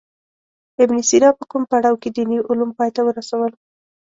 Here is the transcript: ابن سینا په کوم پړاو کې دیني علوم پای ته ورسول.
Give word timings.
ابن 0.83 0.97
سینا 1.09 1.29
په 1.37 1.43
کوم 1.51 1.63
پړاو 1.71 1.99
کې 2.01 2.09
دیني 2.15 2.37
علوم 2.49 2.69
پای 2.77 2.89
ته 2.95 3.01
ورسول. 3.07 3.51